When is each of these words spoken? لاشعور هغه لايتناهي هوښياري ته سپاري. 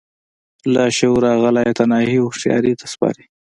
لاشعور 0.73 1.23
هغه 1.33 1.49
لايتناهي 1.55 2.17
هوښياري 2.21 2.73
ته 2.79 2.85
سپاري. 2.93 3.25